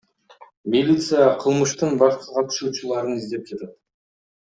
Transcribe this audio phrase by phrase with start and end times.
[0.75, 3.77] Милиция кылмыштын башка катышуучуларын издеп жатат.